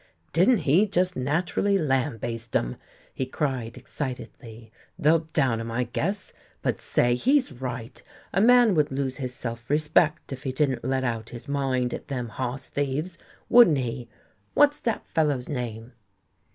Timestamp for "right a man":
7.51-8.73